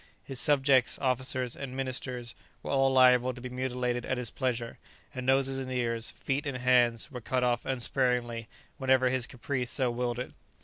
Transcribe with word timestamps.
His 0.23 0.39
subjects, 0.39 0.97
officers, 0.97 1.55
and 1.55 1.77
ministers, 1.77 2.33
were 2.63 2.71
all 2.71 2.91
liable 2.91 3.35
to 3.35 3.39
be 3.39 3.49
mutilated 3.49 4.03
at 4.03 4.17
his 4.17 4.31
pleasure, 4.31 4.79
and 5.13 5.27
noses 5.27 5.59
and 5.59 5.71
ears, 5.71 6.09
feet 6.09 6.47
and 6.47 6.57
hands, 6.57 7.11
were 7.11 7.21
cut 7.21 7.43
off 7.43 7.67
unsparingly 7.67 8.47
whenever 8.79 9.09
his 9.09 9.27
caprice 9.27 9.69
so 9.69 9.91
willed 9.91 10.17
it. 10.17 10.31